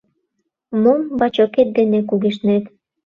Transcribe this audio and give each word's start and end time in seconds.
—Мом 0.81 1.01
бачокет 1.19 1.69
дене 1.77 1.99
кугешнет? 2.09 2.63